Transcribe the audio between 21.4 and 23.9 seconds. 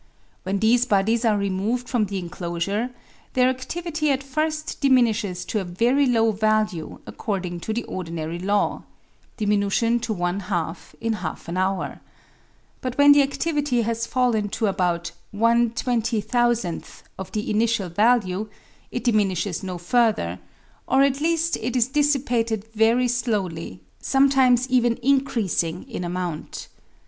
it is dissipated very slowly,